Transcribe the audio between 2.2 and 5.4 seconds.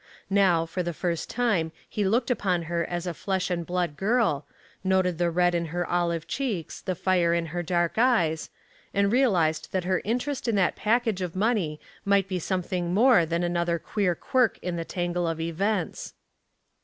upon her as a flesh and blood girl, noted the